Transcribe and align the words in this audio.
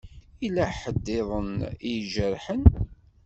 Yella 0.43 0.65
ḥedd-iḍen 0.79 1.51
ijerḥen? 1.93 2.63